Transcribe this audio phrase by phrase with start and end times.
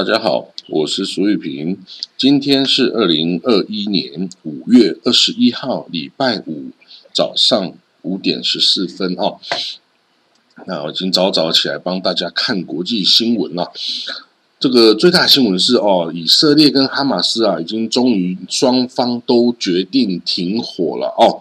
[0.00, 1.78] 大家好，我是苏玉平。
[2.16, 6.70] 今天是二零二一年五月二十一号，礼拜五
[7.12, 9.38] 早上五点十四分哦。
[10.66, 13.72] 那我已经早早起来帮大家看国际新闻了。
[14.60, 21.40] 这个最大新闻是哦，以色列跟哈马斯啊，已经终于双方都决定停火了哦。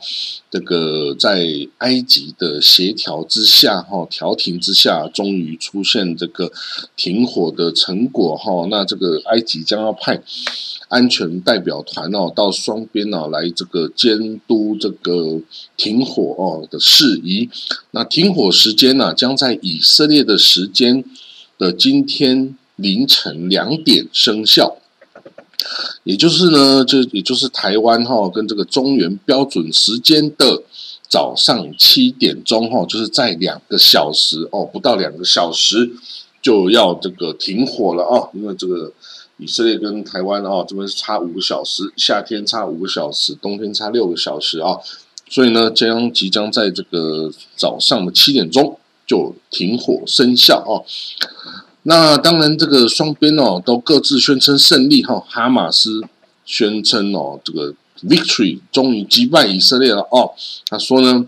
[0.50, 1.46] 这个在
[1.80, 6.50] 埃及的协调之下哈，调停之下，终于出现这个
[6.96, 8.66] 停火的成果哈。
[8.72, 10.24] 那这个埃及将要派
[10.88, 15.42] 安全代表团哦，到双边哦来这个监督这个
[15.76, 17.50] 停火哦的事宜。
[17.92, 21.04] 那停火时间呢，将在以色列的时间
[21.58, 22.56] 的今天。
[22.82, 24.78] 凌晨两点生效，
[26.04, 30.64] 也就是呢，这也就是台湾哈跟这个中原标准时间的
[31.08, 35.92] 早上七点钟哈，就是在两个小时哦，不到两个小时
[36.42, 38.92] 就要这个停火了啊，因为这个
[39.38, 44.78] 以色列跟台湾啊这边是差五个小时，夏天差五个小时，冬天差六个小时啊，
[45.30, 50.86] 所以呢，将即将在这个早上的七点钟就停火生效啊。
[51.90, 55.20] 那当然，这个双边哦都各自宣称胜利哈。
[55.28, 56.04] 哈马斯
[56.46, 57.74] 宣称哦，这个
[58.04, 60.32] victory 终于击败以色列了哦。
[60.68, 61.26] 他说呢，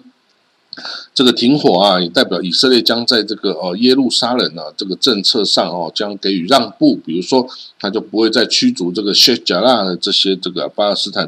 [1.16, 7.48] 这个停火啊，也代表以色列将在这个呃耶路撒冷啊这个政策上哦将给予让步，比如说
[7.80, 11.28] 他就不会再驱逐这个谢贾拉的这些这个巴勒斯坦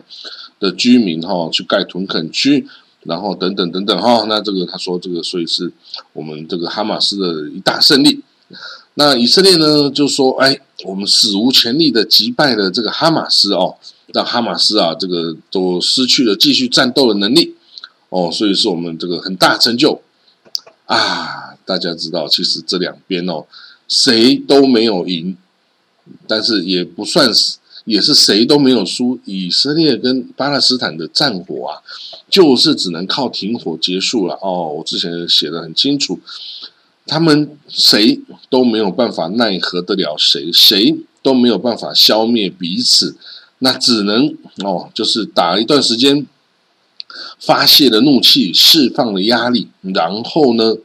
[0.59, 2.67] 的居民哈去盖屯垦区，
[3.01, 4.25] 然后等等等等哈。
[4.29, 5.71] 那这个他说这个所以是
[6.13, 8.21] 我们这个哈马斯的一大胜利。
[8.95, 13.75] 那以色列呢，就说：“哎，我们史无前例的击败了这个哈马斯哦，
[14.13, 17.55] 让哈马斯啊，这个都失去了继续战斗的能力
[18.09, 19.99] 哦，所以是我们这个很大成就
[20.85, 21.55] 啊！
[21.65, 23.45] 大家知道，其实这两边哦，
[23.87, 25.35] 谁都没有赢，
[26.27, 29.17] 但是也不算是，也是谁都没有输。
[29.25, 31.81] 以色列跟巴勒斯坦的战火啊，
[32.29, 34.71] 就是只能靠停火结束了哦。
[34.77, 36.19] 我之前写的很清楚。”
[37.05, 38.19] 他们谁
[38.49, 43.15] 都没有办法奈何得了谁，谁都没有办法消灭彼此，
[43.59, 46.25] 那只能哦，就是打一段时间，
[47.39, 50.75] 发泄了怒气，释放了压力，然后呢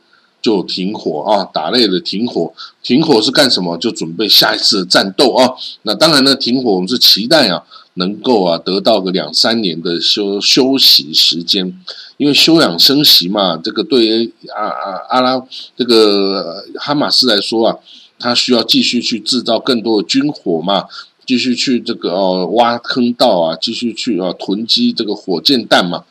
[0.43, 2.53] 就停火啊，打累了停火，
[2.83, 3.77] 停火是干什么？
[3.78, 5.55] 就准备下一次的战斗啊。
[5.83, 7.65] 那当然呢，停火我们是期待啊，
[7.98, 11.78] 能够啊得到个两三年的休休息时间。
[12.16, 15.41] 因为休养生息嘛，这个对于阿阿阿拉
[15.76, 17.76] 这个哈马斯来说啊，
[18.19, 20.86] 他需要继续去制造更多的军火嘛，
[21.25, 26.03] 继续去这个哦挖坑道啊，继续去啊囤积这个火箭弹嘛。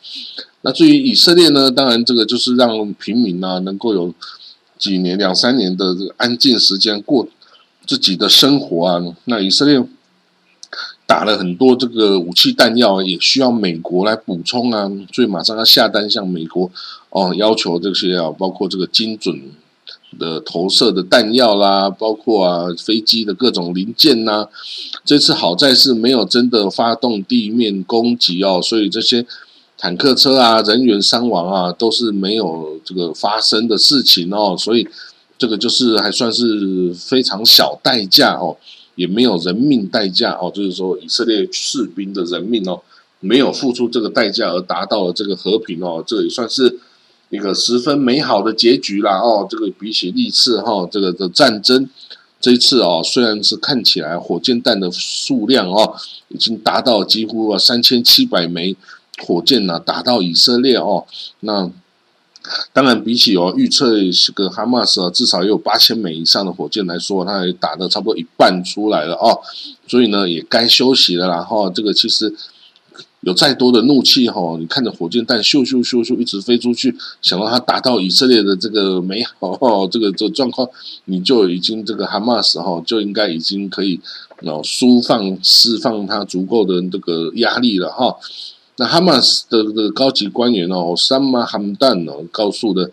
[0.62, 4.14] 那至于以色列呢，当然这个就是让平民啊能够有
[4.78, 7.28] 几年两三年的这个安静时间过
[7.86, 9.04] 自己的生活啊。
[9.26, 9.84] 那以色列。
[11.08, 16.70] 打了很多这个武器弹药，也需要美国来补充啊，所以马上要下单向美国
[17.08, 19.34] 哦，要求这些啊，包括这个精准
[20.18, 24.46] 的投射的弹药啦，包括啊飞机的各种零件呐。
[25.02, 29.24] 这次好在是没有真的发动地面攻击哦，所以这些
[29.78, 34.86] 坦克车啊，人员伤亡啊，都是没有这个发生的事情哦，所以
[35.38, 38.58] 这个就是还算是非常小代价哦。
[38.98, 42.82] 也没有人命代价哦，就是说以色列士兵的人命哦，
[43.20, 46.80] 没有付出这个代价而达到了这个和平哦，这也算是
[47.30, 49.46] 一个十分美好的结局啦哦。
[49.48, 51.88] 这个比起历次哈这个的战争，
[52.40, 55.94] 这一次哦，虽然是看起来火箭弹的数量哦
[56.26, 58.74] 已经达到几乎啊三千七百枚
[59.24, 61.06] 火箭呐，打到以色列哦，
[61.40, 61.70] 那。
[62.72, 69.40] 当然，比起哦预测这个哈马斯啊，至少也有八千枚以上的火箭来说，它也打的差不多一半出来了哦，
[69.86, 71.28] 所以呢，也该休息了。
[71.28, 72.32] 然后这个其实
[73.20, 80.68] 有再多的怒气哈，你看着火箭弹咻咻咻咻一直飞出去，想让它打到以色列的这个美好这个这个状况，
[81.06, 84.00] 你就已经这个哈马斯哈就应该已经可以
[84.42, 88.16] 哦释放释放它足够的这个压力了哈。
[88.80, 92.90] 那哈马斯的这个高级官员哦，萨马哈姆旦哦，告诉的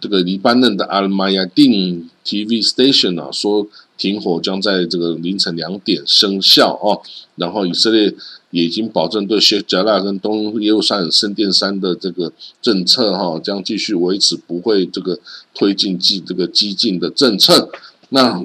[0.00, 7.00] 这个黎巴嫩的阿尔玛亚丁 TV station 啊，说停火将在这个凌晨两点生效哦。
[7.36, 8.12] 然后以色列
[8.50, 15.20] 也已经保证对谢加拉跟东耶路撒冷圣殿山的这个政策哈，将继续维持，不会这个
[15.54, 17.70] 推进激这个激进的政策。
[18.08, 18.44] 那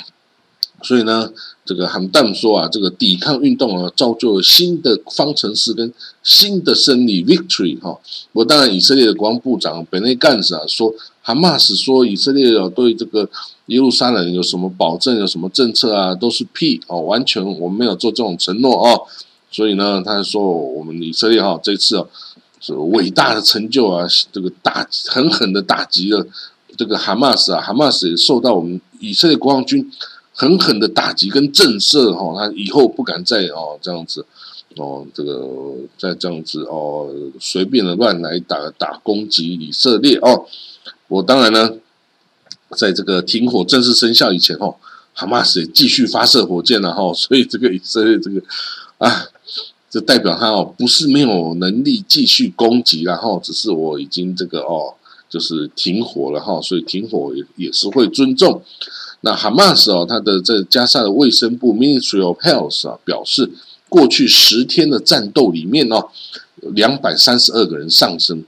[0.82, 1.32] 所以呢，
[1.68, 5.92] 这个韩淡说啊，这个抵抗运动啊，造就了新的方程式跟
[6.22, 7.94] 新的胜利 （victory） 哈。
[8.32, 13.28] 我当然，以色列的国防部长本内干事啊说，哈马斯说以色列啊对这个
[13.66, 19.02] 耶路撒冷有什么保证、有什么政策啊，都是屁哦，完全我们没有做这种承诺哦。
[19.50, 22.08] 所以呢，他说我们以色列哈这次哦
[22.60, 26.26] 是伟大的成就啊，这个打狠狠的打击了
[26.78, 29.86] 这个哈马斯啊，哈马斯也受到我们以色列国防军。
[30.40, 34.24] 狠狠的打击跟震慑哈，他以后不敢再哦这样子
[34.76, 40.46] 哦，这个再这样子哦，随便的乱来打打攻击以色列哦。
[41.08, 41.72] 我当然呢，
[42.76, 44.76] 在这个停火正式生效以前哦，
[45.12, 48.40] 哈马斯也继续发射火箭了哈， 所以这个以色列这个
[48.98, 49.26] 啊，
[49.90, 54.94] 这代表他哦不是没有能力继续攻击然后只是我已经这个哦
[55.28, 58.62] 就是停火了哈，所以停火也也是会尊重。
[59.22, 63.50] 那哈马斯哦，他的这加沙的卫生部 Ministry of Health 啊表示，
[63.88, 66.08] 过去十天的战斗里面哦，
[66.60, 68.44] 两百三十二个人丧生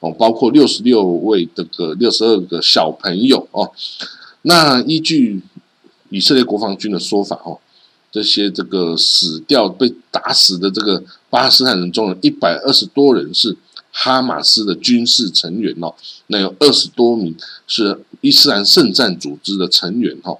[0.00, 3.70] 哦，包括六十六位这个六十二个小朋友哦。
[4.42, 5.42] 那依据
[6.08, 7.58] 以色列国防军的说法哦，
[8.10, 13.56] 这些这个死掉被打死的这个巴勒斯坦人中，有一百二十多人是。
[14.00, 15.92] 哈马斯的军事成员哦，
[16.28, 17.34] 那有二十多名
[17.66, 20.38] 是伊斯兰圣战组织的成员哈。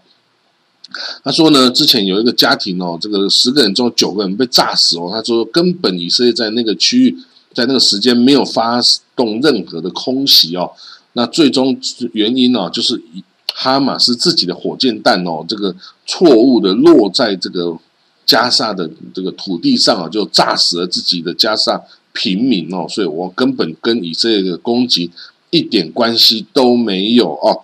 [1.25, 5.11] 他说呢，之前有一个家庭哦，这个十个人中九个人被炸死哦。
[5.13, 7.19] 他说根本以色列在那个区域，
[7.53, 8.81] 在那个时间没有发
[9.17, 10.71] 动任何的空袭哦。
[11.15, 11.77] 那最终
[12.13, 13.03] 原因呢，就是
[13.55, 15.75] 哈马斯自己的火箭弹哦，这个
[16.07, 17.77] 错误的落在这个
[18.25, 21.83] 加沙的这个土地上啊，就炸死了自己的加沙。
[22.19, 25.09] 平民哦，所以我根本跟以色列的攻击
[25.51, 27.63] 一点关系都没有哦。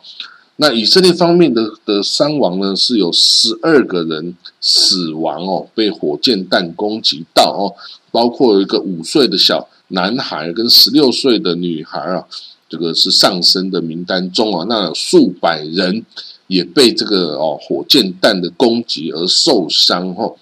[0.59, 7.75] 那以色列方面的的伤亡呢，是有十二个人死亡哦，被火箭弹攻击到哦，
[8.13, 12.25] 包括一个五岁的小男孩跟十六岁的女孩啊，
[12.69, 14.65] 这个是上升的名单中啊。
[14.69, 16.07] 那数百人
[16.47, 20.37] 也被这个哦火箭弹的攻击而受伤哦。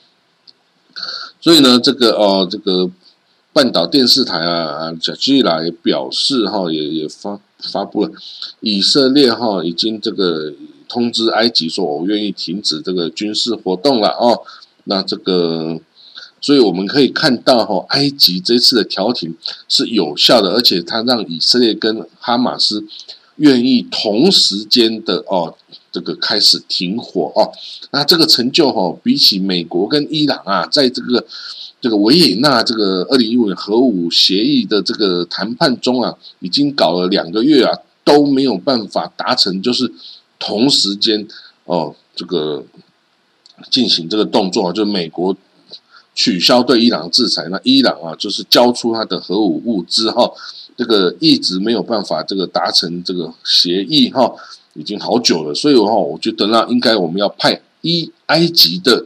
[1.41, 2.91] 所以呢，这个哦这个。
[3.53, 8.11] 半岛电视台啊啊，贾基拉也表示哈，也也发发布了，
[8.61, 10.53] 以色列哈已经这个
[10.89, 14.43] 通知埃及说，我愿意停止这个军事活动了哦。
[14.85, 15.79] 那这个，
[16.41, 19.37] 所以我们可以看到哈，埃及这次的调停
[19.69, 22.85] 是有效的，而且他让以色列跟哈马斯
[23.37, 25.55] 愿意同时间的哦，
[25.93, 27.53] 这个开始停火哦。
[27.93, 31.25] 那这个成就哈，比起美国跟伊朗啊，在这个。
[31.83, 39.93] 这个维也纳这个二零一五年核武协议的这个谈判中啊，已经搞了两个月啊，都没有办法达成，就是
[40.39, 41.27] 同时间
[41.65, 42.65] 哦，这个
[43.69, 45.37] 进行这个动作，就美国
[46.15, 50.31] 取消对伊朗制裁，那伊朗啊，就是交出他的核武物资哈，
[50.77, 54.33] 这个一直没有办法这个达成这个协议哈，
[54.75, 59.05] 已经好久了，所以哈，我觉得呢，应该我们要派一埃及的。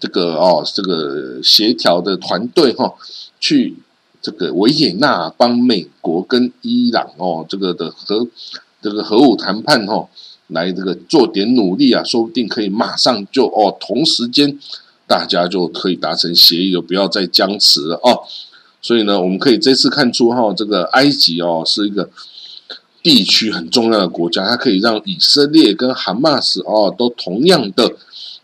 [0.00, 2.92] 这个哦，这个协调的团队哈，
[3.40, 3.74] 去
[4.20, 8.26] 这个维也纳帮美国跟伊朗哦，这个的核
[8.82, 10.06] 这个核武谈判哈，
[10.48, 14.58] 来这个做点努力啊，说不定可以马上就哦，同时间
[15.06, 18.24] 大家就可以达成协议了，不要再僵持了哦。
[18.82, 22.10] 所以呢，我们可以这次看出哈，这个埃及哦是一个
[23.04, 27.92] 地区很重要的国家，它可以让以色列跟哈马斯哦都同样的。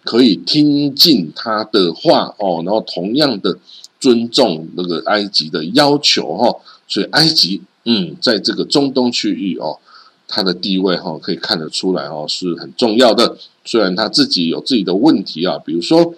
[0.02, 3.58] 可以听进他的话哦，然后同样的
[4.00, 6.56] 尊重那个埃及的要求哈，
[6.88, 9.78] 所以埃及嗯，在这个中东区域哦，
[10.26, 13.36] 它的地位哈可以看得出来哦是很重要的。
[13.66, 16.14] 虽然他自己有自己的问题啊，比如说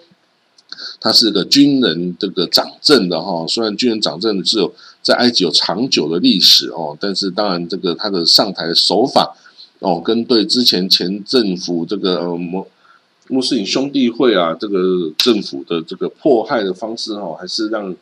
[1.01, 4.73] 他是个军人这个掌政的哈，虽然军人掌政是有
[5.03, 9.35] 在埃及有长久的历史哦，但是当然这个他的上台手法
[9.79, 12.65] 哦，跟对之前前政府这个呃模。
[13.29, 17.95] 穆斯林兄弟会啊，这个政府的这个迫害的方式哈，还是让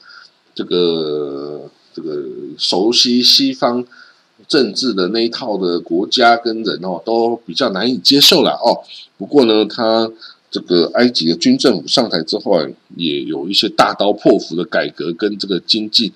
[0.56, 2.24] 这个这个
[2.58, 3.86] 熟悉西方
[4.48, 8.82] 政治的那一套的国家跟人哦，都比较难以接受了哦。
[9.16, 10.12] 不过呢，他
[10.50, 12.60] 这个埃及的军政府上台之后，
[12.98, 16.12] 也有一些大刀破斧的改革跟这个经济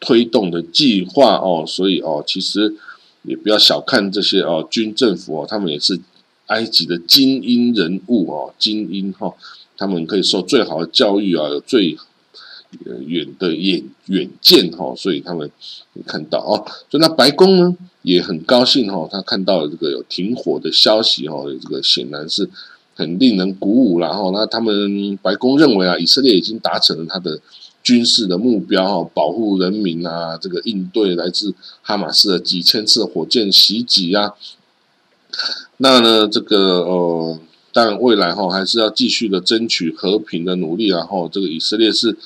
[0.00, 2.74] 推动的计划哦，所以哦，其实
[3.22, 6.00] 也不要小看这些哦军政府哦，他们也是。
[6.46, 9.34] 埃及的精英人物哦，精英哈，
[9.76, 11.98] 他们可以受最好的教育啊，有最
[13.04, 15.50] 远的眼远见哈，所以他们
[16.06, 16.54] 看到哦，
[16.88, 22.48] 所以那白宫呢也很高兴哈，他看到了这个有停火的消息哈，这个显然是
[22.94, 23.98] 很令人鼓舞。
[23.98, 27.40] 然后，那他们白宫认为啊，以色列已经达成了他的
[27.86, 34.34] 军事的目标哈，保护人民啊，这个应对来自哈马斯的几千次火箭袭击啊。
[35.76, 37.38] 那呢，这个呃，
[37.72, 40.88] 当然未来哈还是要继续的争取和平的努力。
[40.88, 42.16] 然后，这个以色列是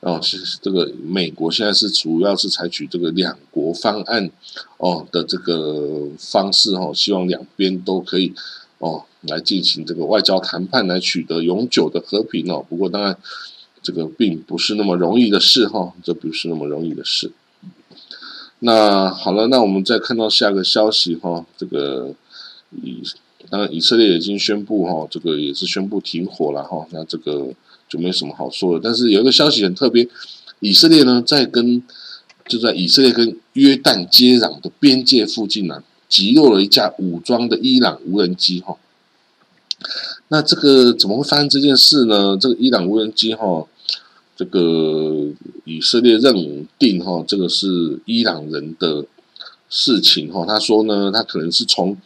[0.00, 4.30] 哦，其实这个美国现在是主要是采取这个两国方案
[4.78, 8.32] 哦的这个方式哈，希望两边都可以
[8.78, 12.64] 哦来进行这个外交谈判，来取得永久的和平哦。
[12.66, 13.18] 不过，当然
[13.82, 17.32] 这个并不是那么容易的事哈，这不是那么容易的事。
[18.60, 22.14] 那好了，那我们再看到下个消息哈，这个。
[22.82, 23.02] 以
[23.50, 26.86] 当然，以色列已经宣布哈，这个也是宣布停火了哈。
[26.90, 27.52] 那这个
[27.86, 28.80] 就没什么好说的。
[28.82, 30.08] 但是有一个消息很特别，
[30.60, 31.82] 以色列呢在跟
[32.48, 38.78] 就在以色列跟约旦接壤的边界附近呢，击落了一架武装的伊朗无人机哈。
[40.28, 42.38] 那这个怎么会发生这件事呢？
[42.40, 43.66] 这个伊朗无人机哈，
[44.34, 45.28] 这个
[45.64, 49.04] 以色列认定哈，这个是伊朗人的
[49.68, 50.44] 事情哈。
[50.46, 51.96] 他说呢，他可能是从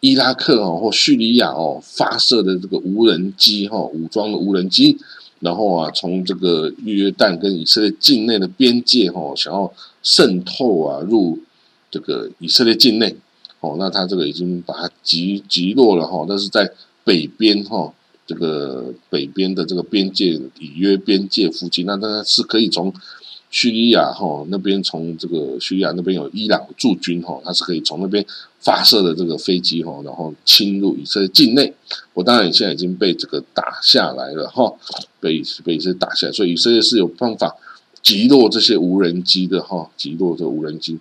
[0.00, 4.98] 伊拉克哦或叙利亚哦发射的这个无人机哈武装的无人机，
[5.40, 9.72] 然后啊从这个约旦跟以色列境内的边界哈想要
[10.02, 11.38] 渗透啊入
[11.90, 13.16] 这个以色列境内
[13.60, 16.70] 哦，那他这个已经把它击击落了哈，但是在
[17.04, 17.92] 北边哈
[18.26, 22.92] 这个北边的这个边界里约边界附近，那当然是可以从。
[23.50, 28.26] 叙利亚哈那边从这个叙利亚那边有伊朗驻军哈，它是可以从那边
[28.58, 31.72] 发射的这个飞机哈，然后侵入以色列境内。
[32.14, 34.74] 我当然现在已经被这个打下来了哈，
[35.20, 37.54] 被被以色列打下来，所以以色列是有办法
[38.02, 40.98] 击落这些无人机的哈，击落这无人机。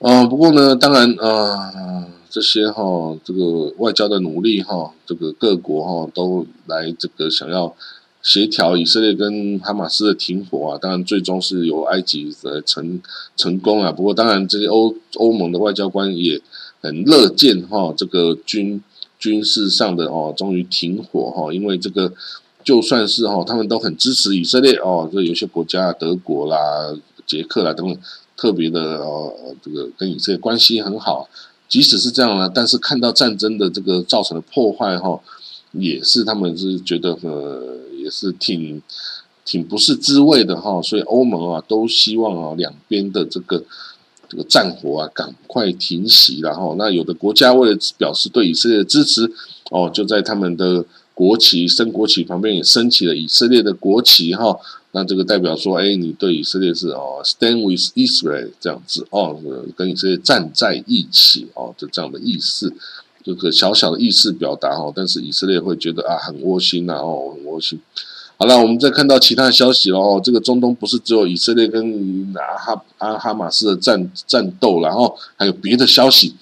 [0.00, 7.74] 嗯，不过呢，当然啊，这些哈这个外交的努力哈，这个各国哈都来这个想要。
[8.20, 13.00] 协调以色列跟哈马斯的停火啊，当然最终是由埃及的成
[13.36, 13.92] 成功啊。
[13.92, 16.38] 不过，当然这些欧欧盟的外交官也
[16.82, 18.82] 很乐见哈，这个军
[19.20, 21.52] 军事上的哦，终于停火哈。
[21.52, 22.12] 因为这个
[22.64, 25.08] 就算是哈，他们都很支持以色列哦。
[25.10, 26.58] 这有些国家，德国啦、
[27.24, 27.96] 捷克啦等等，
[28.38, 29.30] 特别的哦，
[29.62, 31.28] 这个跟以色列关系很好。
[31.68, 35.20] 即使是这样呢，但是看到战争的这个造成的破坏哈，
[35.72, 37.76] 也是他们是觉得呃。
[37.98, 38.80] 也是挺
[39.44, 43.62] 挺不是滋味的哈，所以欧盟啊都希望啊两边的这个
[44.28, 49.30] 这个战火啊赶快停息然后那有的国家为了表示对以色列的支持
[49.70, 54.56] 哦，就在他们的国旗升国旗旁边也升起了以色列的国旗哈，
[54.98, 59.40] 那这个代表说哎你对以色列是哦 stand with Israel 这样子哦，
[59.76, 62.74] 跟以色列站在一起哦，就这样的意思。
[63.24, 67.80] 这个小小的意思表达哦，但是以色列会觉得啊很窝心呐哦很窝心。
[68.36, 76.34] 好了，我们再看到其他的消息了哦，这个中东不是只有以色列跟阿哈阿哈马斯的战战斗然后还有别的消息。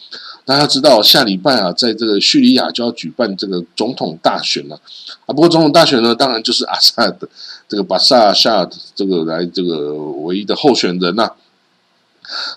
[0.44, 4.80] 大家知道下礼拜啊，在这个叙利亚就要举办这个总统大选了
[5.24, 5.34] 啊。
[5.34, 7.28] 不过总统大选呢，当然就是阿萨德
[7.68, 11.30] 这个巴萨夏这个来这个唯一的候选人呐。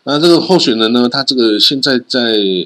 [0.04, 1.08] 那这个候选人呢？
[1.08, 2.20] 他这个现在在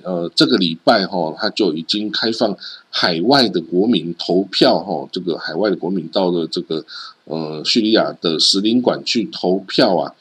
[0.05, 2.55] 呃这个礼拜哈，他就已经开放
[2.89, 5.05] 海外的国民投票哈。
[5.11, 6.85] 这个海外的国民到了这个
[7.25, 10.13] 呃叙利亚的使领馆去投票啊。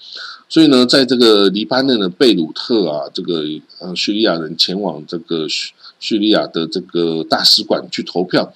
[0.48, 3.44] 所以呢，在这个黎巴嫩的贝鲁特啊，这个
[3.78, 8.52] 呃叙利亚人前往这个叙叙利亚的这个大使馆去投票，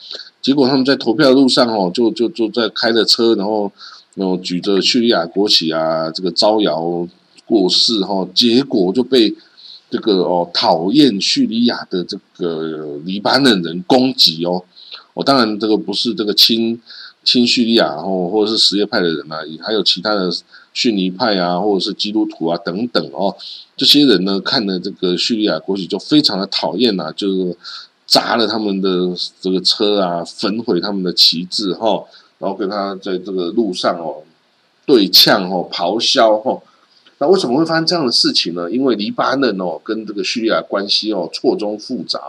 [0.47, 3.73] 结果他们在投票的路上哦，就就就在开着车，然后
[4.15, 7.09] 然后举着叙利亚国旗啊，这个招摇。
[7.49, 9.33] 过世哈，结果就被
[9.89, 14.65] 这个哦讨厌叙利亚的这个黎巴嫩人攻击哦。
[15.15, 16.81] 我当然这个不是这个亲
[17.23, 20.29] 亲叙利亚哦，或者是什叶派的人啊，也还有其他的
[20.75, 23.37] 逊尼派啊，或者是基督徒啊等等哦。
[23.77, 27.57] 这些人呢，看了这个叙利亚国旗就非常的讨厌呐，就是
[28.07, 28.89] 砸了他们的
[29.41, 32.05] 这个车啊，焚毁他们的旗帜哈，
[32.39, 34.23] 然后跟他在这个路上哦
[34.87, 36.63] 对呛哦，咆哮哦。
[37.19, 38.71] 那为什么会发生这样的事情呢？
[38.71, 42.21] 因为黎巴嫩哦跟这个叙利亚关系哦错综复杂，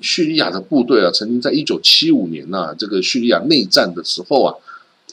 [0.00, 4.54] 叙利亚的部队啊曾经在一九七五年呐这个叙利亚内战的时候啊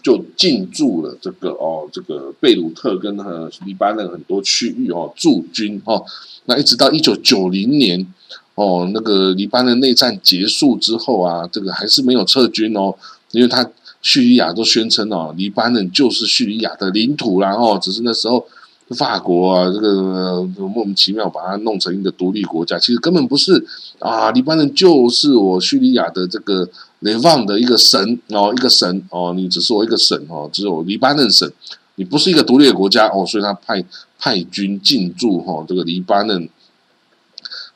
[0.04, 6.06] 就进驻了这个哦这个贝鲁特跟呃黎巴嫩很多区域哦驻军哦，
[6.46, 8.06] 那一直到一九九零年
[8.54, 12.94] 哦那个黎巴嫩内战结束之后啊这个还是没有撤军哦，
[13.32, 13.68] 因为他
[14.02, 18.46] 叙利亚都宣称哦黎巴嫩就是叙利亚的领土然后只是那时候。
[18.90, 23.66] 法国啊，这个莫名其妙把它弄成一个独立国家，其实根本不是
[23.98, 24.30] 啊！
[24.32, 26.68] 黎巴嫩就是我叙利亚的这个
[27.04, 31.52] 雷旺的一个省哦，一个省哦，你只是我一个省哦，只有黎巴嫩省，
[31.96, 33.84] 你不是一个独立的国家哦，所以他派
[34.18, 36.50] 派军进驻哈这个黎巴嫩。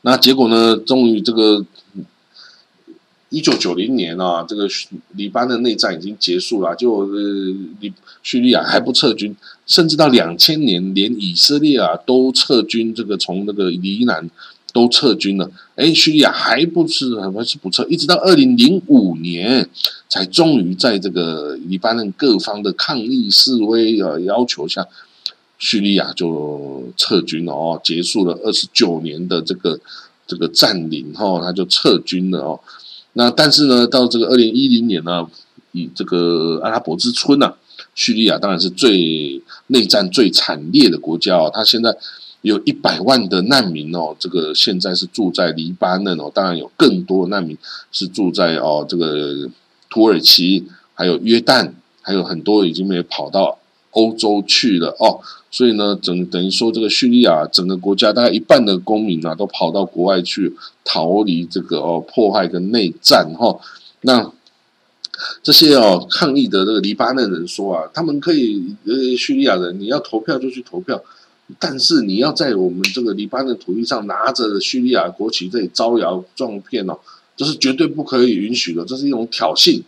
[0.02, 0.78] 那结果呢？
[0.78, 1.66] 终于这个
[3.30, 4.66] 一九九零年啊，这个
[5.16, 7.92] 黎巴嫩内战已经结束了，就呃，黎
[8.24, 9.36] 叙利亚还不撤军。
[9.66, 14.30] 甚至到两千年，连以色列啊都撤军，这个从那个黎南
[14.74, 15.50] 都撤军了。
[15.76, 19.70] 哎，叙利亚还不是还是不撤，一直到二零零五年，
[20.10, 24.86] 才终于在这个黎巴嫩各方的抗议示威啊要求下，
[25.58, 29.80] 叙利亚就撤军了哦，结束了二十九年的这个
[30.26, 32.60] 这个占领哈，他就撤军了哦。
[33.14, 35.28] 那但是呢，到这个二零一零年呢，
[35.72, 37.54] 以这个阿拉伯之春呢。
[37.94, 41.96] 叙利亚当然是最内战最惨烈的国家哦，他现在
[42.48, 47.58] 有一百万的难民哦，这个现在是住在黎巴嫩哦，当然有更多的难民
[47.92, 49.50] 是住在哦这个
[49.89, 53.58] 土耳其，还有约旦，还有很多已经没有跑到
[53.92, 55.20] 欧洲去了哦，
[55.51, 63.60] 所以呢，整等于说这个叙利亚整个国家大概一半的公民啊都跑到国外去逃离这个哦迫害跟内战哈，
[64.01, 64.32] 那。
[65.42, 71.04] 这些哦抗议的这个黎巴嫩人说啊，他们可以呃叙利亚人，你要投票就去投票，
[71.60, 76.98] 但是你要在我们这个黎巴嫩土地上拿着叙利亚国旗这里招摇撞骗哦，
[77.36, 79.82] 这是绝对不可以允许的，这是一种挑衅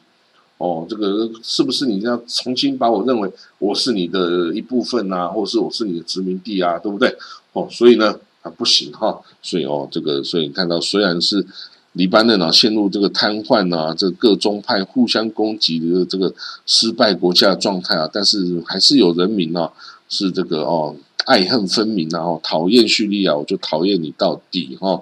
[0.57, 0.85] 哦。
[0.89, 7.15] 这个是不是你要重新把我认为我是你的一部分啊，或者是我是你的殖民地啊，对不对？
[7.53, 11.45] 哦，所以呢啊不行哈，所以哦这个所以你看到虽然是。
[11.93, 16.31] 黎巴嫩啊，陷入这个瘫痪啊，这各宗派互相攻击的这个
[16.67, 19.69] 失败国家的状态啊，但是还是有人民啊，
[20.07, 25.01] 是这个哦爱恨分明啊，哦讨厌叙利亚，我就讨厌你到底哈。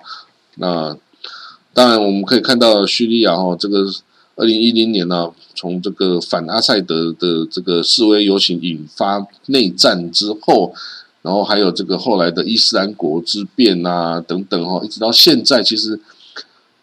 [0.56, 0.98] 那
[1.74, 3.86] 当然我们可以看到叙利亚哈，这个
[4.36, 10.74] 二零一零年呢，从这个反阿塞德的这个示威游行引发内战之后，
[11.22, 16.00] 然后还有这个后来的伊斯兰国之变啊等等哈，一直到现在其实。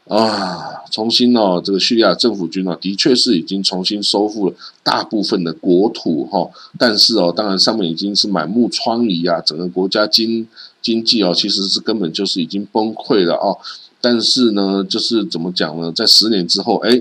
[0.08, 10.46] 啊，重新哦，这个叙利亚政府军啊，的确是已经重新收复了大部分的国土哈，但是哦，当然上面已经是满目疮痍啊，整个国家经
[10.82, 13.56] 经济哦，其实是根本就是已经崩溃了哦。
[14.02, 17.00] 但是呢，就是怎么讲呢，在十年之后，哎，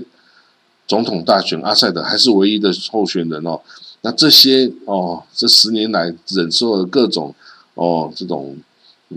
[0.86, 3.60] 总统大选，阿塞德还是唯一的候选人哦。
[4.00, 7.34] 那这些哦，这十年来忍受了各种
[7.74, 8.56] 哦这种。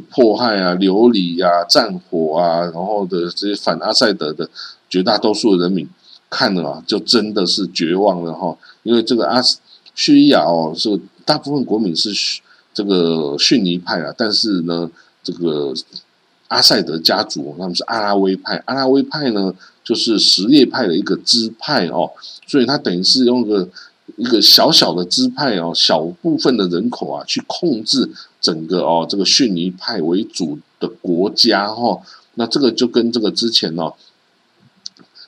[0.10, 4.49] 迫害啊、流离啊、战火啊，然后的这些反阿塞德的
[4.89, 5.88] 绝大多数人民
[6.29, 8.57] 看了啊，就真的是绝望了哈。
[8.83, 9.41] 因为这个阿
[9.95, 12.12] 叙利亚哦，是大部分国民是
[12.73, 14.89] 这个逊尼派啊，但是呢，
[15.23, 15.73] 这个
[16.47, 22.12] 阿塞德家族他们是阿拉维派，阿拉维派呢就是什叶派的一个支派哦，
[22.45, 23.67] 所以他等于是用个。
[24.15, 32.02] 一个小小的支派哦，小部分的人口啊，去控制整个哦这个逊尼派为主的国家哈，
[32.36, 33.93] 那这个就跟这个之前哦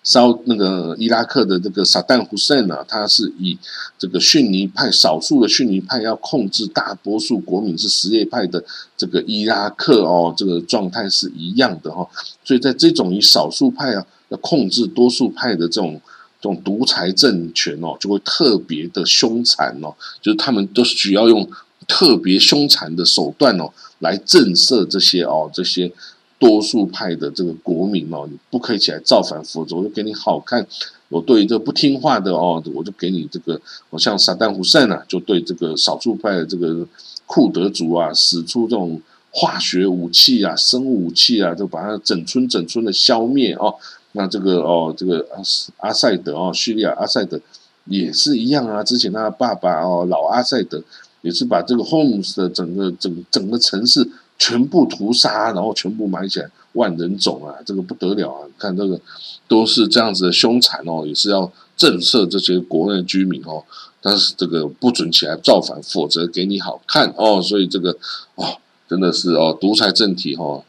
[0.04, 3.58] 烧那个伊拉克的这个萨旦胡塞呢，他是以
[3.98, 8.64] 这个逊尼派少数的逊尼派要控制大多数国民是什叶派的
[8.96, 12.08] 这个伊拉克哦，这个状态是一样的哈，
[12.44, 16.02] 所以在这种以少数派啊要控制多数派的这种。
[16.42, 21.46] 这种独裁政权哦，就会特别的凶残哦，就是他们都是需要用
[21.90, 25.92] 特别凶残的手段哦，来震慑这些哦这些
[26.38, 30.66] 多数派的这个国民哦，你不可以起来造反，否则我就给你好看。
[31.10, 36.88] 我对这不听话的哦，我就给你这个，我像萨旦胡塞呢，就对这个少数派的这个
[37.26, 43.74] 库德族啊，使出这种化学武器啊、生物武器啊，就把它整村整村的消灭哦。
[44.12, 47.42] 那这个哦，这个阿阿塞德哦，叙利亚阿塞德
[47.86, 48.84] 也是一样啊。
[48.84, 50.84] 之前他爸爸哦，老阿塞德
[51.22, 58.48] 也是把这个 Homes 的整个整整个城市全部屠杀，然后全部埋起来，万人冢啊，这个不得了啊！
[58.58, 59.00] 看这个
[59.48, 63.64] 都是这样子的凶残哦，也是要震慑这些国内居民哦。
[64.02, 67.42] 但是这个不准起来造反，否则给你好看哦。
[67.42, 67.92] 所以这个
[68.36, 68.56] 哦，
[68.88, 70.64] 真的是哦，独裁政体哦，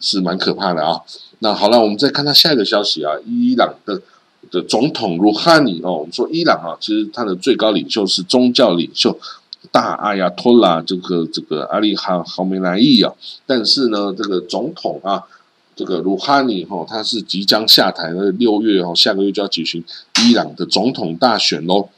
[0.00, 1.00] 是蛮可怕的啊。
[1.38, 4.02] 那好了，我们再看他下一个消息啊，伊朗的
[4.50, 9.16] 的总统鲁哈尼哦，我们说伊朗啊，其实他的最高领袖是宗教领袖
[9.70, 13.12] 大阿亚托拉这个这个阿里哈豪梅莱伊啊，
[13.46, 15.22] 但是呢，这个总统啊，
[15.74, 19.84] 这个鲁哈尼哈，他是即将下台，那六月哦，下个月就要举行
[20.22, 21.88] 伊朗的总统大选喽。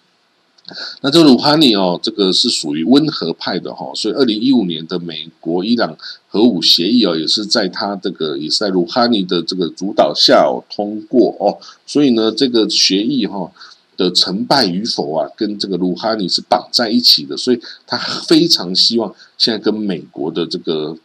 [1.01, 5.97] 那这个鲁哈尼哦，这个是属于温和派的哈，所以二零一五年的美国伊朗
[6.29, 13.51] 核武协议哦，也是在他这个也是在鲁哈尼的这个主导下哦通过哦，所以呢，这个协议哈
[13.99, 20.97] 的成败与否啊，跟这个鲁哈尼是绑在一起的，所以他非常希望现在跟美国的这个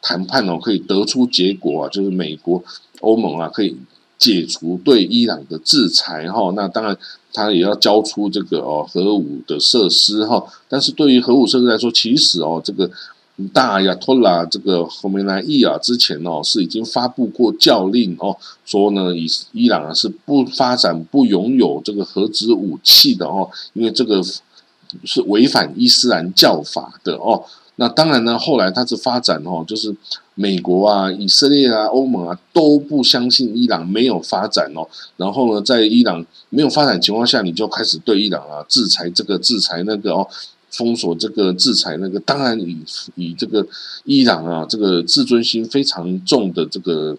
[0.00, 2.62] 谈判哦，可以得出结果啊，就是美国
[3.00, 3.76] 欧盟啊可以
[4.16, 6.96] 解除对伊朗的制裁哈，那当然。
[7.34, 12.90] 他也要交出这个哦核武的设施哈，但是对于核武设施来说，其实哦这个
[13.48, 24.22] 大亚托拉这个后面来伊啊之前哦是已经发布过教令哦，说呢伊伊朗啊是不发展不拥有这个核子武器的哦，因为这个
[25.04, 27.44] 是违反伊斯兰教法的哦。
[27.76, 29.96] 那当然呢，后来它是发展哦，就是
[30.34, 34.86] 美国啊、以色列啊、欧盟啊都不相信伊朗没有发展哦。
[35.16, 40.28] 然后呢，在伊朗没有发展情况下，你就开始对伊朗啊制裁这个制裁那个哦，
[40.72, 42.18] 封锁这个制裁那个。
[42.18, 42.78] 当然以
[43.14, 43.64] 以这个
[44.04, 47.16] 伊朗啊这个自尊心非常重的这个。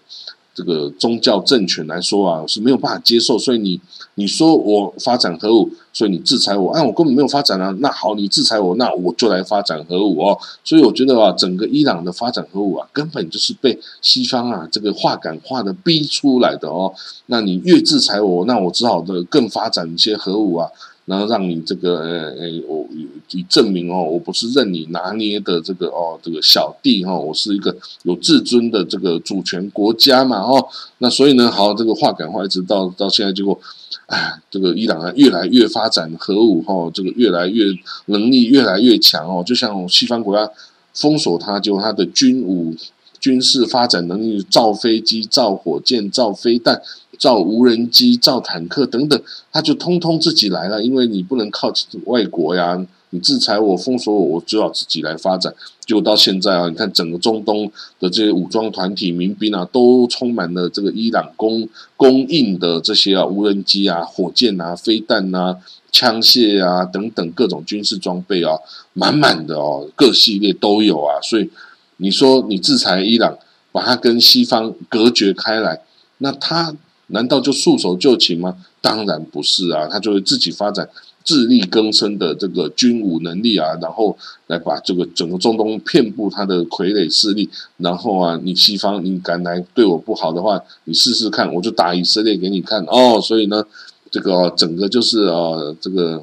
[0.56, 3.80] 这个宗教政权来说啊，是没有办法接受，所以你
[4.14, 7.76] 你说我发展核武，所以你制裁我，啊，我根本没有发展啊。
[7.80, 10.38] 那好，你制裁我，那我就来发展核武哦。
[10.62, 16.94] 所以我觉得啊，整个伊朗的发展核武啊，根本就是被西方啊这个化感化的逼出来的哦。
[17.26, 20.68] 那你越制裁我，那我只好的更发展一些核武啊。
[21.06, 22.86] 然后让你这个呃呃，我
[23.30, 30.66] 以证明哦，我不是任你拿捏的这个哦，这个小弟哈，我是一个有自尊的这个主权国家嘛哦。
[30.98, 33.58] 那所以呢，好，这个话赶话一直到到现在，结果，
[34.06, 37.66] 哎，这个伊朗啊越来越发展核武哈，这个越来越
[38.06, 40.50] 能力越来越强哦，就像西方国家
[40.94, 42.74] 封锁它，就它的军武
[43.20, 46.80] 军事发展能力，造飞机、造火箭、造飞弹。
[47.18, 49.20] 造无人机、造坦克等等，
[49.52, 51.72] 他就通通自己来了，因为你不能靠
[52.06, 55.54] 外国呀，你制裁我、封锁我，我只好自己来发展。
[55.86, 65.58] 结果到现在啊，你看整个中东的这些武装团体、民兵啊，都充满了这个伊朗供供应的这些啊无人机啊、火箭啊、飞弹啊、
[65.92, 68.56] 枪械啊等等各种军事装备啊，
[68.94, 71.20] 满满的哦，各系列都有啊。
[71.22, 71.50] 所以
[71.98, 73.38] 你说你制裁伊朗，
[73.70, 75.82] 把它跟西方隔绝开来，
[76.18, 76.74] 那他。
[77.08, 78.56] 难道就束手就擒吗？
[78.80, 80.88] 当然不是啊，他就会自己发展
[81.24, 84.16] 自力更生的这个军武能力啊，然后
[84.48, 87.48] 来把这个整个中东遍布他的傀儡势力。
[87.78, 93.18] 然后啊，你西方你敢来对我不好的话，你试试看，我就打以色列给你看哦。
[93.20, 93.64] 所以呢，
[94.10, 96.22] 这个整个就是啊，这个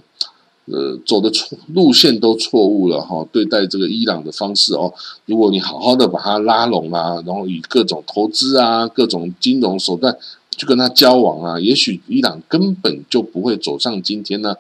[0.66, 3.28] 呃走的错路线都错误了哈。
[3.32, 4.94] 对待这个伊朗的方式哦，
[5.26, 10.16] 如果你好好的把它拉拢啊，然后以各种投资啊、各种金融手段。
[10.62, 14.56] 去跟他交往啊，也许伊朗根本就不会走上今天呢。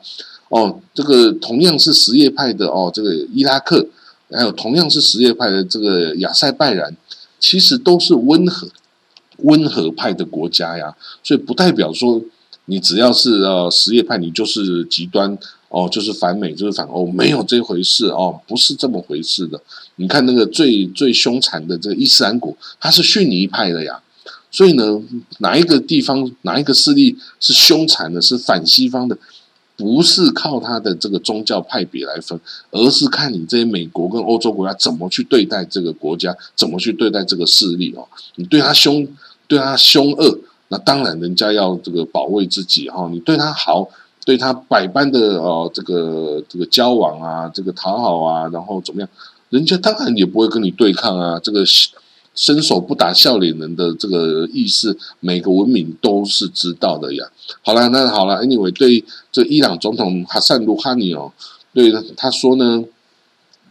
[0.49, 3.87] 哦，这个同样是什叶派的哦，这个伊拉克，
[4.31, 6.97] 还有同样是什叶派的这个亚塞拜然，
[7.39, 8.67] 其实都是温和
[9.43, 10.95] 温和派的国家呀。
[11.21, 12.19] 所以不代表说
[12.65, 15.37] 你只要是呃什叶派，你就是极端
[15.69, 19.61] 哦，就是反美，就是反欧，没有这回事哦，不是这么回事的。
[19.97, 24.01] 你看那个最最凶残的这个伊斯兰国，它是逊尼派的呀。
[24.51, 25.01] 所以呢，
[25.39, 29.17] 哪一个地方哪一个势力是凶残的，是反西方的，
[29.77, 32.37] 不是靠他的这个宗教派别来分，
[32.69, 38.05] 而是看你这些美国跟欧洲国家怎么去对待这个国家，怎么去对待这个势力哦。
[38.35, 39.07] 你对他凶，
[39.47, 40.37] 对他凶恶，
[40.67, 43.07] 那当然人家要这个保卫自己哈。
[43.09, 43.87] 你对他好，
[44.25, 49.09] 对他百般的哦这个这个交往啊，这个讨好啊，然后怎么样，
[49.49, 51.39] 人家当然也不会跟你对抗啊。
[51.39, 51.63] 这个。
[52.33, 57.29] 伸手不打笑脸人的这个意思，每个文明都是知道的呀。
[57.61, 61.33] 好了，那好了，Anyway，对这伊朗总统哈萨鲁哈尼哦，
[61.73, 62.85] 对他说呢，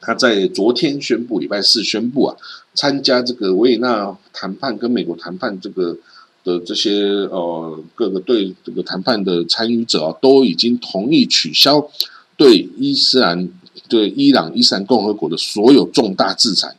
[0.01, 2.37] 他在昨天宣布，礼拜四宣布啊，
[2.75, 5.96] 参加这个维也纳谈判跟美国谈判这个
[6.44, 11.90] 的这些呃各个对这个谈判的参与者啊，都已经同意取消
[12.37, 13.49] 对伊斯兰
[13.88, 16.77] 对伊朗伊斯兰共和国的所有重大制裁。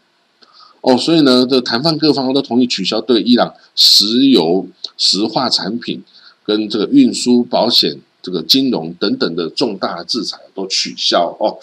[0.81, 4.67] 哦，所以呢，这谈判各方都同意取消对伊朗石油、
[4.97, 6.03] 石化产品
[6.43, 11.59] 跟这个运输、保险、这个金融等等的重大制裁都取消哦。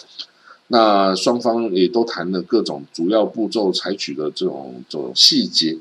[0.68, 5.76] 那双方也都谈了各种主要步骤采取的这种这种细节，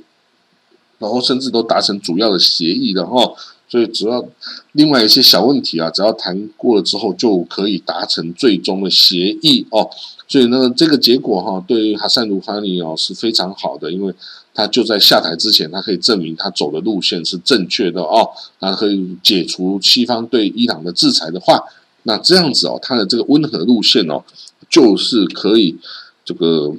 [0.97, 3.33] 然后甚至都达成主要的协议的哈。
[3.69, 4.25] 所以只要
[4.71, 9.89] 另外一些小问题啊，只要谈过了之后，就可以达成最终的协议哦。
[10.27, 14.13] 所以呢，这个结果哈，对哈萨鲁哈尼哦是非常好的，因为
[14.53, 21.63] 他就在下台之前，他可以证明他走的路线是正确的哦，他可以解除西方对伊朗的制裁的话，
[22.03, 24.21] 那这样子哦，他的这个温和路线哦，
[24.69, 25.77] 就是可以
[26.25, 26.75] 这个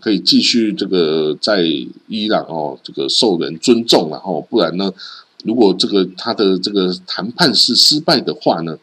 [0.00, 1.64] 可以继续这个在
[2.06, 4.92] 伊朗哦这个受人尊重，然后不然呢，
[5.44, 8.76] 如果这个他的这个谈判是失败的话呢，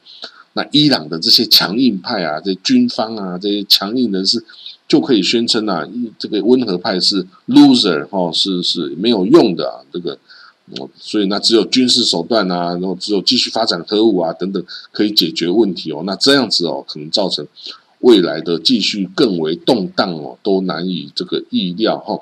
[0.55, 4.43] 那伊朗的这些强硬派啊，这军方啊，这些强硬人士
[4.87, 5.87] 就可以宣称啊，
[6.19, 10.17] 这个温和派是 loser 哦，是是没有用的啊，这个。
[10.97, 16.01] 所以那只有军事手段啊，然后只有继续发展核武啊等等，可以解决问题哦。
[16.07, 17.45] 那这样子哦，可能造成
[17.99, 22.19] 未来的继续更为动荡哦，都难以这个意料哈。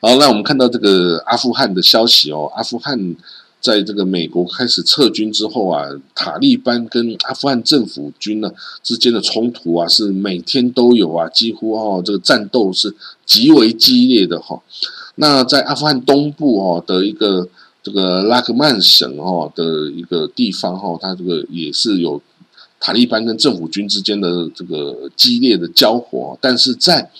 [0.00, 3.14] 好，那我们看到这个阿富汗的消息哦，阿富汗
[3.60, 14.62] 在这个美国开始撤军之后啊，塔利班跟阿富汗政府军呢之间的冲突啊，是每天都有啊，几乎哦这个战斗是极为激烈的哈。
[15.16, 17.48] 那在阿富汗东部哦的一个
[17.82, 22.22] 这个拉克曼省哦的一个地方哈，它这个也是有
[22.78, 27.10] 塔利班跟政府军之间的这个激烈的交火，但是在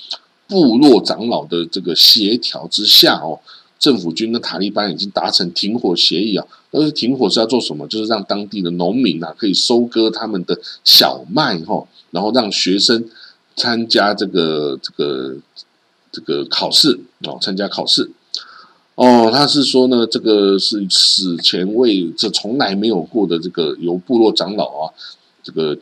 [0.46, 3.40] 部落长老的这个协调之下哦，
[3.78, 6.46] 政府军跟塔利班已经达成停火协议啊。
[6.70, 7.86] 但是停火是要做什么？
[7.88, 13.04] 就是让当地的农民啊可以收割他们的小麦哈，然后让学生
[13.54, 15.36] 参加这个这个。
[16.12, 18.10] 这个考试哦，参加考试
[18.94, 24.84] 哦，他是说呢，这个是史前未这从来没有过的这个由部落长老啊，
[25.42, 25.76] 这个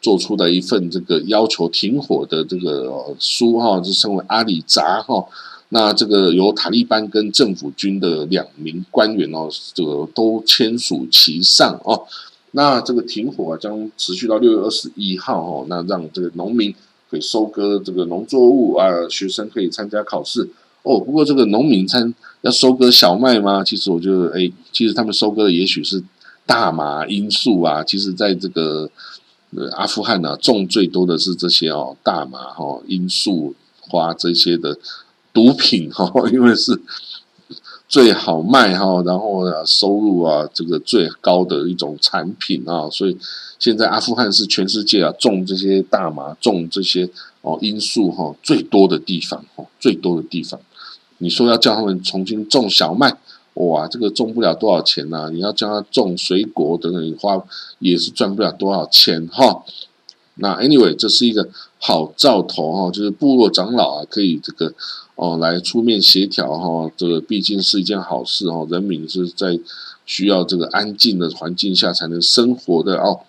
[0.00, 5.26] 做出的一份这个要求停火的这个书哈，就称为阿里扎哈。
[5.74, 12.06] 那这个由塔利班跟政府军的两名官员哦，这个都签署其上哦。
[12.52, 16.74] 那这个停火啊将持续到六月二十一号哈，那让这个农民。
[17.10, 20.48] 可以收割这个农作物啊，学生可以参加考试
[20.82, 20.98] 哦。
[20.98, 23.62] 不过这个农民参要收割小麦吗？
[23.62, 26.02] 其实我觉得，哎，其实他们收割的也许是
[26.46, 27.84] 大麻、罂粟啊。
[27.84, 28.88] 其实在这个
[29.54, 34.78] 呃阿富汗呢，种最多的是这些哦，大麻、哈罂粟花这些的
[35.32, 36.80] 毒品 哈，因为是
[37.88, 43.16] 最好卖哈，然后收入啊这个最高的一种产品啊，所以。
[43.62, 47.08] 现在阿富汗是全世界啊种这些大麻、种这些
[47.42, 50.58] 哦罂粟哈最多的地方哦最多的地方。
[51.18, 53.16] 你说要叫他们重新种小麦，
[53.54, 55.30] 哇，这个种不了多少钱呐！
[55.32, 57.40] 你要叫他种水果等等，花
[57.78, 59.62] 也是赚不了多少钱哈。
[60.34, 64.74] 那 anyway，这是一个好兆头哈，就是部落长老啊可以这个
[65.14, 68.66] 哦来出面协调哈，这个毕竟是一件好事哈。
[68.70, 69.58] 人民是在
[70.04, 73.20] 需要这个安静的环境下才能生活的哦。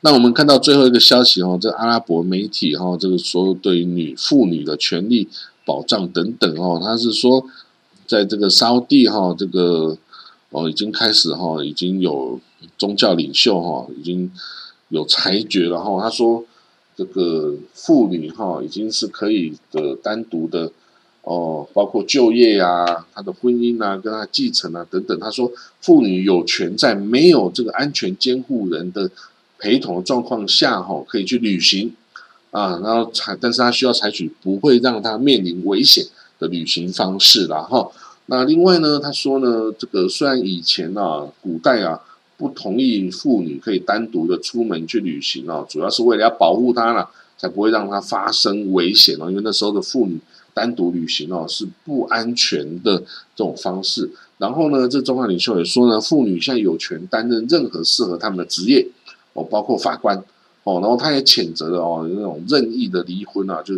[0.00, 5.28] 那我们看到最后一个消息哦，这阿拉伯媒体哈，这个说对女妇女的权利
[5.66, 7.44] 保障等等哦，他是说
[8.06, 9.98] 在这个沙地哈，这个
[10.50, 12.40] 哦已经开始哈，已经有
[12.78, 14.30] 宗教领袖哈，已经
[14.88, 16.00] 有裁决了哈。
[16.00, 16.44] 他说
[16.98, 20.70] 这个妇女哈，已经是可以的单独的
[21.22, 25.18] 哦，包括就业呀、她的婚姻啊、跟她继承啊等等。
[25.18, 25.48] 他说
[25.80, 29.08] 妇女有权在没有这个安全监护人的。
[29.60, 31.92] 陪同的状况下，哈，可以去旅行
[32.52, 36.06] 啊，然后采，但是他需要采取不会让他面临危险
[36.38, 37.90] 的旅行方式啦，哈。
[38.26, 42.00] 那另外呢，他说呢，这个虽然以前啊，古代啊，
[42.38, 49.28] 不同意妇女可以单独的出门去旅行哦，主要是为了要保护她啦，才不会让她发生危险哦。
[49.28, 50.16] 因为那时候的妇女
[50.54, 52.96] 单独旅行哦，是不安全的
[53.34, 54.08] 这种方式。
[54.38, 58.86] 然后呢，这中央领袖也说呢，妇女现在有权担任任何适合他们的职业。
[59.34, 60.16] 哦，包括法官，
[60.64, 63.74] 哦，然后他也谴责了哦，那种任意的离婚啊，就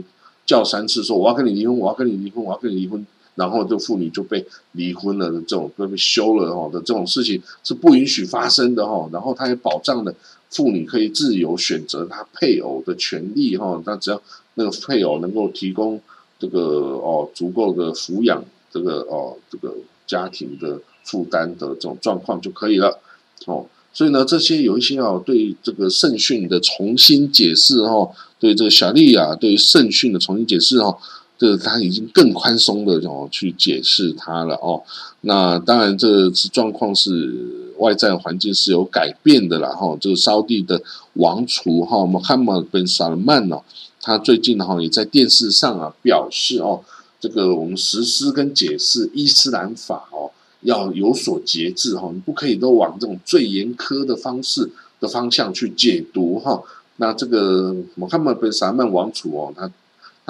[0.47, 3.07] 叫三次说我要跟你离婚，我要跟你离婚，我要跟你离婚，
[3.41, 9.09] 然后这妇女就被离婚了的这种被被休了哦的这种事情是不允许发生的哈。
[9.11, 10.15] 然后他也保障了
[10.51, 13.83] 妇女可以自由选择她配偶的权利哈。
[13.87, 14.21] 那只要
[14.57, 15.99] 那个配偶能够提供
[16.39, 19.75] 这个哦足够的抚养这个哦这个
[20.07, 23.01] 家庭的负担的这种状况就可以了
[23.47, 23.65] 哦。
[23.93, 30.97] 所以呢，这些有一些哦，对这个圣训的重新解释哦，对这个小利亚对圣训的重新解释哦，
[31.41, 34.83] 这个他已经更宽松的哦去解释它了哦。
[35.23, 39.97] 那当然，这次状况是外在环境是有改变的了哈。
[39.99, 40.83] 这个沙地的
[41.15, 43.63] 王储哈穆罕默德·萨勒曼哦，
[44.03, 46.85] 他最近哈也在电视上啊表示哦，
[47.19, 50.31] 这个我们实施跟解释伊斯兰法哦。
[50.63, 56.63] 要有所节制哈，你不可以都往这种最严苛的方式的方向去解读哈。
[56.99, 59.71] 那这个穆罕默德·萨曼王储哦，他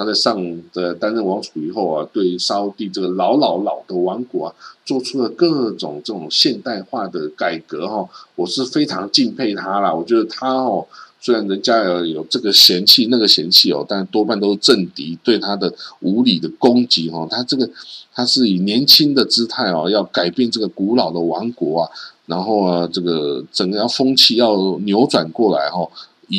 [0.01, 0.35] 他在上
[0.73, 9.93] 的担任王储以后啊，对沙地这个老老老的王国啊，做出了各种这种现代化的改革哈，我是非常敬佩他啦。
[9.93, 10.87] 我觉得他哦，
[11.19, 17.27] 虽然人家有有这个嫌弃那个嫌弃哦，但多半都是政敌对他的无理的攻击哈。
[17.29, 17.69] 他这个
[18.11, 21.89] 他是以年轻的姿态哦，要改变这个古老的王国啊，
[22.25, 25.87] 然后啊，这个整个要风气要扭转过来哈。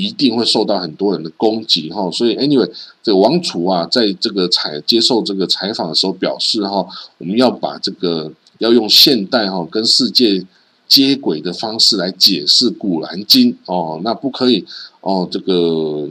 [0.01, 2.67] 一定会受到很多人的攻击哈，所以 anyway，
[3.03, 6.87] 这个王储啊，在这个采接受这个采访的时候表示哈，
[7.19, 10.47] 我们要把这个要用现代哈跟世界
[10.89, 14.65] 接轨的方式来解释《古兰经》哦，那不可以
[15.03, 16.09] 哦，这个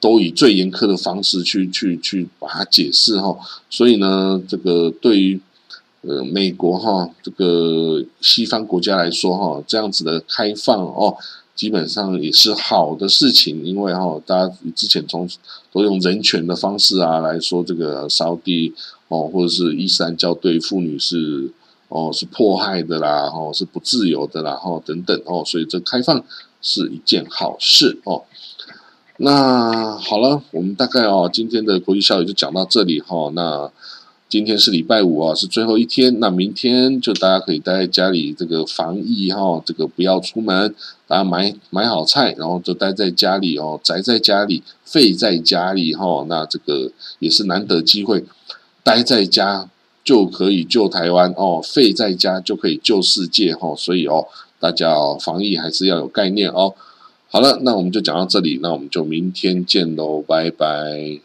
[0.00, 3.38] 都以最严苛的方式去去去把它解释哈，
[3.70, 5.40] 所以呢，这个对于
[6.00, 11.16] 呃美国哈这个西方国家来说哈，这样子的开放哦。
[11.54, 15.28] 基本上也是好的事情，因为哈，大家之前从
[15.72, 18.74] 都用人权的方式啊来说这个烧地
[19.08, 21.50] 哦，或者是伊斯兰教对妇女是
[21.88, 26.24] 哦是迫害的啦，哦是不自由的啦，哦等等哦，所以这开放
[26.60, 28.24] 是一件好事哦。
[29.18, 33.70] 那好了，我们大概哦今天的国际效益就讲到这里哈，那。
[34.34, 36.18] 今天是礼拜五啊，是最后一天。
[36.18, 40.74] 那明天就大家可以待在家里，这个防疫哈，这个不要出门，
[41.06, 46.26] 大家买买好菜，然后就待在家里哦，宅在家里，废在家里哈。
[46.28, 48.24] 那这个也是难得机会，
[48.82, 49.70] 待在家
[50.02, 53.72] 就可以救台湾哦，废在家就可以救世界哈。
[53.76, 54.26] 所以哦，
[54.58, 56.74] 大家哦，防疫还是要有概念哦。
[57.30, 61.20] 好了，那我们就讲到这里，那我们就明天见喽，拜拜。